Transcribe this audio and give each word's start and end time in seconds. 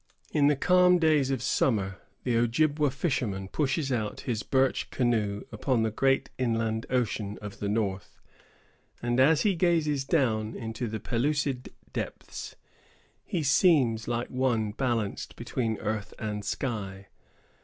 In 0.33 0.47
the 0.47 0.55
calm 0.55 0.97
days 0.97 1.29
of 1.29 1.43
summer, 1.43 1.99
the 2.23 2.35
Ojibwa 2.35 2.89
fisherman 2.89 3.47
pushes 3.49 3.91
out 3.91 4.21
his 4.21 4.41
birch 4.41 4.89
canoe 4.89 5.43
upon 5.51 5.83
the 5.83 5.91
great 5.91 6.31
inland 6.39 6.87
ocean 6.89 7.37
of 7.39 7.59
the 7.59 7.69
north; 7.69 8.17
and, 8.99 9.19
as 9.19 9.41
he 9.43 9.53
gazes 9.53 10.03
down 10.03 10.55
into 10.55 10.87
the 10.87 10.99
pellucid 10.99 11.69
depths, 11.93 12.55
he 13.23 13.43
seems 13.43 14.07
like 14.07 14.29
one 14.31 14.71
balanced 14.71 15.35
between 15.35 15.77
earth 15.77 16.15
and 16.17 16.43
sky. 16.45 17.05